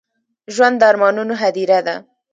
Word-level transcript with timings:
ژوند 0.53 0.75
د 0.81 0.83
ارمانونو 0.91 1.33
هديره 1.41 1.79
ده. 1.87 1.95